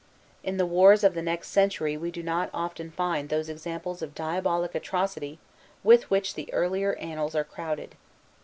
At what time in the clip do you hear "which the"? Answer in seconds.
6.09-6.51